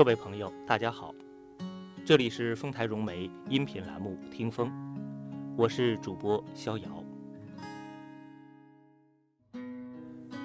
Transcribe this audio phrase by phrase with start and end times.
[0.00, 1.14] 各位朋友，大家好，
[2.06, 4.66] 这里是丰台融媒音频栏目《听风》，
[5.58, 7.04] 我是主播逍遥。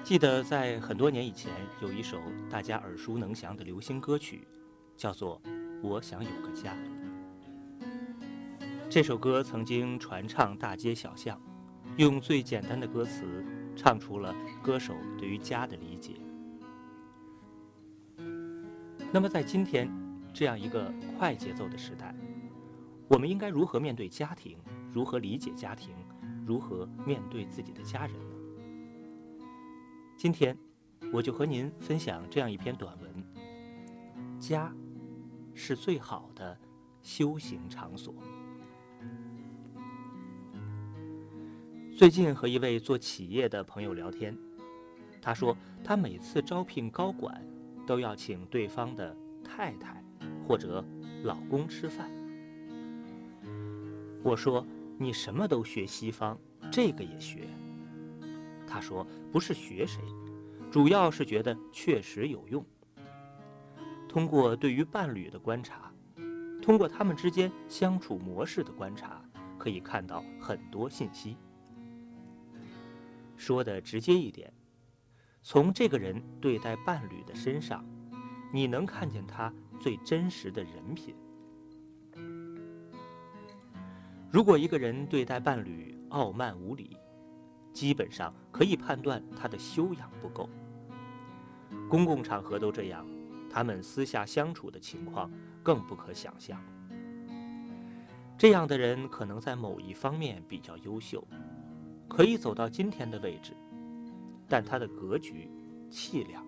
[0.03, 2.17] 记得在很多年以前，有一首
[2.49, 4.45] 大家耳熟能详的流行歌曲，
[4.97, 5.41] 叫做
[5.81, 6.75] 《我想有个家》。
[8.89, 11.41] 这首歌曾经传唱大街小巷，
[11.95, 13.23] 用最简单的歌词
[13.73, 16.11] 唱出了歌手对于家的理解。
[19.15, 19.89] 那么，在今天
[20.33, 22.13] 这样一个快节奏的时代，
[23.07, 24.57] 我们应该如何面对家庭？
[24.91, 25.95] 如何理解家庭？
[26.45, 28.35] 如何面对自己的家人呢？
[30.17, 30.57] 今天，
[31.13, 34.69] 我就和您分享这样一篇短文：家
[35.53, 36.59] 是最好的
[37.01, 38.13] 修行场所。
[41.97, 44.37] 最近和一位做企业的朋友聊天，
[45.21, 45.55] 他说
[45.85, 47.41] 他每次招聘高管。
[47.85, 50.03] 都要请对方的太太
[50.47, 50.83] 或者
[51.23, 52.09] 老公吃饭。
[54.23, 54.65] 我说
[54.97, 56.37] ：“你什么都学西方，
[56.71, 57.47] 这个也学。”
[58.65, 60.01] 他说：“不是学谁，
[60.71, 62.65] 主要是觉得确实有用。
[64.09, 65.91] 通过对于伴侣的观察，
[66.61, 69.23] 通过他们之间相处模式的观察，
[69.59, 71.37] 可以看到很多信息。
[73.37, 74.51] 说的直接一点。”
[75.47, 77.85] 从这个人对待伴侣的身上，
[78.51, 81.13] 你能看见他最真实的人品。
[84.31, 86.97] 如果一个人对待伴侣傲慢无礼，
[87.71, 90.49] 基本上可以判断他的修养不够。
[91.87, 93.05] 公共场合都这样，
[93.47, 96.59] 他们私下相处的情况更不可想象。
[98.35, 101.23] 这样的人可能在某一方面比较优秀，
[102.09, 103.55] 可以走到今天的位置。
[104.47, 105.49] 但他的格局、
[105.89, 106.45] 气量，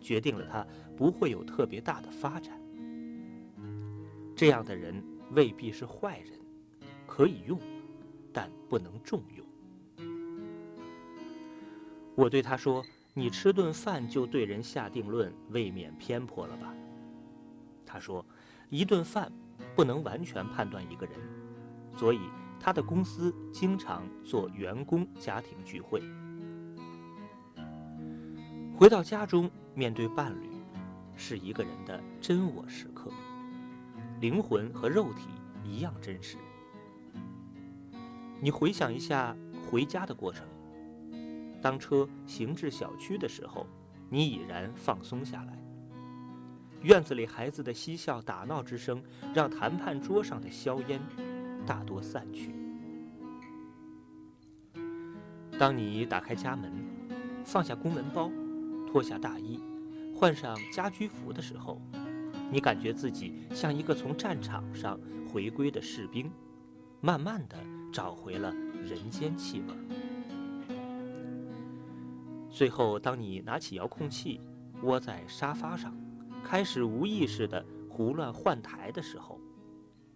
[0.00, 2.60] 决定了他不会有特别大的发展。
[4.34, 6.38] 这样的人未必是坏人，
[7.06, 7.58] 可以用，
[8.32, 9.46] 但不能重用。
[12.14, 12.84] 我对他说
[13.14, 16.74] ：“你吃顿饭就对人下定论，未免偏颇了吧？”
[17.86, 18.24] 他说
[18.68, 19.32] ：“一顿饭
[19.74, 21.14] 不能完全判断一个人，
[21.94, 22.20] 所以
[22.60, 26.02] 他的公司经常做员工家庭聚会。”
[28.78, 30.50] 回到家中，面对伴侣，
[31.16, 33.10] 是一个人的真我时刻，
[34.20, 35.28] 灵魂和肉体
[35.64, 36.36] 一样真实。
[38.38, 39.34] 你回想一下
[39.66, 40.46] 回家的过程，
[41.62, 43.66] 当车行至小区的时候，
[44.10, 45.58] 你已然放松下来。
[46.82, 51.00] 院子里孩子的嬉笑打闹之声，让谈判桌上的硝烟
[51.64, 52.54] 大多散去。
[55.58, 56.70] 当你打开家门，
[57.42, 58.30] 放下公文包。
[58.96, 59.60] 脱下大衣，
[60.14, 61.78] 换上家居服的时候，
[62.50, 64.98] 你感觉自己像一个从战场上
[65.30, 66.32] 回归的士兵，
[67.02, 67.58] 慢慢的
[67.92, 68.50] 找回了
[68.82, 70.76] 人间气味。
[72.50, 74.40] 最后，当你拿起遥控器，
[74.82, 75.94] 窝在沙发上，
[76.42, 79.38] 开始无意识的胡乱换台的时候，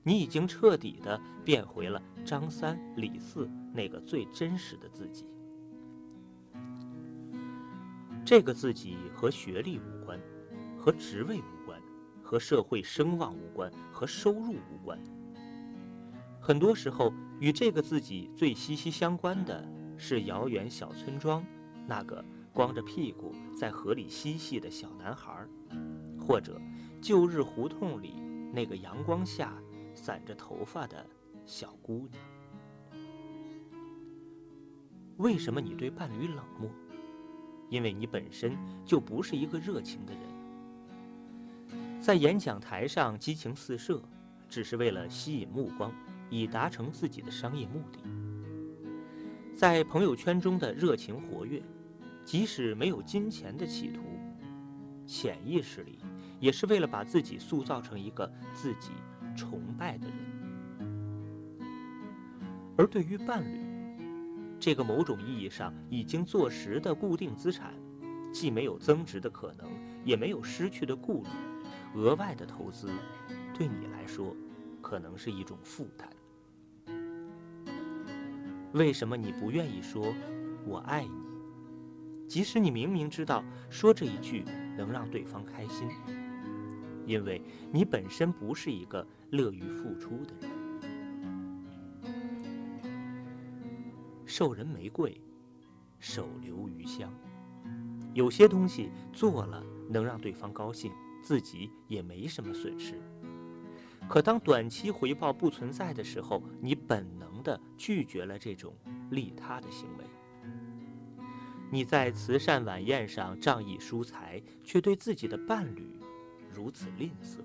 [0.03, 5.27] 你已经彻底的变回了张三李四那个最真实的自己。
[8.31, 10.17] 这个自己和学历无关，
[10.79, 11.83] 和职位无关，
[12.23, 14.97] 和社会声望无关，和收入无关。
[16.41, 21.45] 很多时候，与这个自己最息息相关的是遥远小村庄
[21.89, 25.45] 那个光着屁股在河里嬉戏的小男孩，
[26.17, 26.57] 或者
[27.03, 28.15] 旧日胡同里
[28.55, 29.61] 那个阳光下
[29.93, 31.05] 散着头发的
[31.45, 32.23] 小姑娘。
[35.17, 36.71] 为什么你对伴侣冷漠？
[37.71, 40.23] 因为你本身就不是一个热情的人，
[42.01, 44.03] 在演讲台上激情四射，
[44.49, 45.93] 只是为了吸引目光，
[46.29, 48.01] 以达成自己的商业目的；
[49.57, 51.63] 在朋友圈中的热情活跃，
[52.25, 54.01] 即使没有金钱的企图，
[55.07, 56.01] 潜意识里
[56.41, 58.91] 也是为了把自己塑造成一个自己
[59.37, 60.16] 崇拜的人。
[62.77, 63.61] 而对于伴侣，
[64.60, 67.72] 这个某种意义上已经坐实的固定资产，
[68.30, 69.66] 既没有增值的可能，
[70.04, 71.28] 也没有失去的顾虑。
[71.95, 72.91] 额外的投资，
[73.54, 74.36] 对你来说，
[74.83, 76.07] 可能是一种负担。
[78.74, 80.15] 为什么你不愿意说
[80.65, 81.10] “我爱你”？
[82.28, 84.45] 即使你明明知道说这一句
[84.77, 85.89] 能让对方开心，
[87.06, 87.42] 因为
[87.72, 90.50] 你本身不是一个乐于付出的人。
[94.30, 95.21] 授人玫瑰，
[95.98, 97.12] 手留余香。
[98.15, 102.94] 有些东西做了能让对方高兴，自己也没什么损失。
[104.09, 108.72] 可当短期回报不存在的时候，你本能地拒绝了这种
[109.10, 110.04] 利他的行为。
[111.68, 115.98] 你在慈善晚宴上仗义疏财，却对自己的伴侣
[116.54, 117.38] 如此吝啬；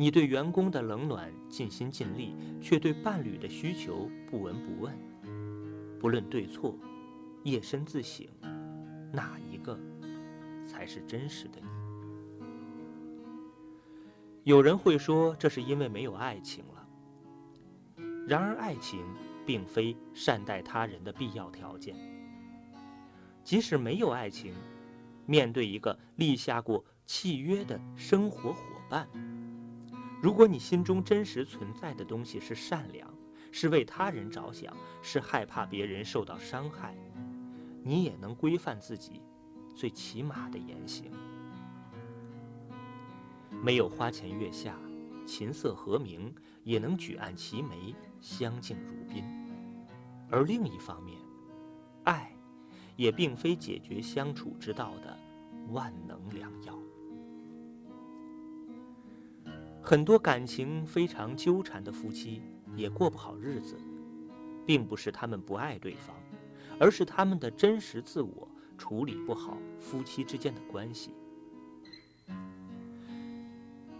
[0.00, 4.96] 你对员工的冷暖尽心尽力，却对伴侣的需求不闻不问。
[5.98, 6.78] 不论对错，
[7.42, 8.24] 夜深自省，
[9.12, 9.76] 哪一个
[10.64, 11.66] 才是真实的你？
[14.44, 16.88] 有人会说，这是因为没有爱情了。
[18.28, 19.04] 然而，爱情
[19.44, 21.96] 并非善待他人的必要条件。
[23.42, 24.54] 即使没有爱情，
[25.26, 29.08] 面对一个立下过契约的生活伙伴，
[30.20, 33.08] 如果你心中真实存在的东西是善良，
[33.52, 36.96] 是为他人着想，是害怕别人受到伤害，
[37.84, 39.22] 你也能规范自己
[39.76, 41.10] 最起码的言行。
[43.62, 44.76] 没有花前月下，
[45.24, 46.34] 琴瑟和鸣，
[46.64, 49.24] 也能举案齐眉，相敬如宾。
[50.30, 51.16] 而另一方面，
[52.04, 52.32] 爱，
[52.96, 55.16] 也并非解决相处之道的
[55.70, 56.78] 万能良药。
[59.88, 62.42] 很多感情非常纠缠的夫妻
[62.76, 63.74] 也过不好日子，
[64.66, 66.14] 并不是他们不爱对方，
[66.78, 68.46] 而是他们的真实自我
[68.76, 71.14] 处理不好夫妻之间的关系。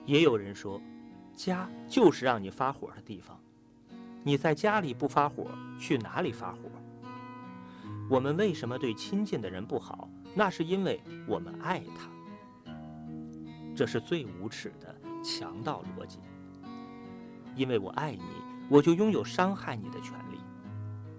[0.04, 0.78] 也有人说，
[1.34, 3.40] 家就是让你发火的地方。
[4.22, 5.46] 你在家里不发火，
[5.80, 6.60] 去哪里发火？
[8.10, 10.06] 我们为什么对亲近的人不好？
[10.34, 12.10] 那是因为我们爱他。
[13.74, 16.18] 这是最无耻的强盗逻辑。
[17.54, 18.22] 因为我爱你，
[18.68, 20.38] 我就拥有伤害你的权利，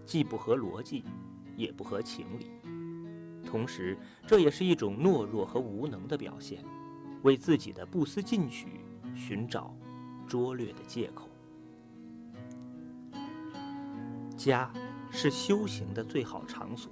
[0.05, 1.03] 既不合逻辑，
[1.55, 2.49] 也不合情理。
[3.45, 3.97] 同时，
[4.27, 6.63] 这也是一种懦弱和无能的表现。
[7.23, 8.79] 为自己的不思进取
[9.13, 9.75] 寻找
[10.25, 11.27] 拙劣的借口。
[14.37, 14.71] 家
[15.11, 16.89] 是修行的最好场所。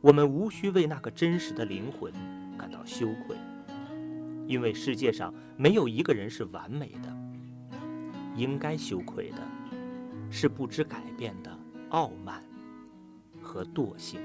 [0.00, 2.12] 我们无需为那个真实的灵魂
[2.56, 3.36] 感到羞愧，
[4.46, 7.16] 因为世界上没有一个人是完美的。
[8.36, 9.38] 应该羞愧的，
[10.28, 11.56] 是不知改变的
[11.90, 12.42] 傲慢
[13.40, 14.20] 和惰性。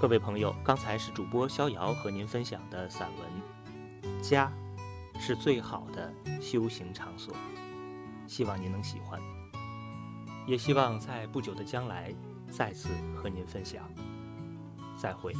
[0.00, 4.52] 各位朋友，刚才是主播逍遥和您分享的散文《家
[5.18, 7.34] 是最好的修行场所》，
[8.28, 9.20] 希望您能喜欢，
[10.46, 12.14] 也希望在不久的将来
[12.50, 13.88] 再次和您分享。
[15.00, 15.32] 再会。